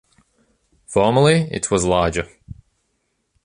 Formerly, 0.87 1.47
it 1.51 1.69
was 1.69 1.85
larger. 1.85 2.27